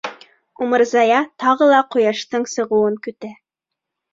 [0.65, 3.31] Умырзая тағы ла ҡояштың сығыуын көтә.